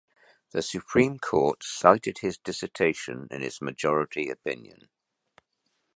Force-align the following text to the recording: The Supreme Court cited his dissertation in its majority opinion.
The 0.49 0.63
Supreme 0.63 1.19
Court 1.19 1.61
cited 1.63 2.17
his 2.23 2.39
dissertation 2.39 3.27
in 3.29 3.43
its 3.43 3.61
majority 3.61 4.31
opinion. 4.31 4.89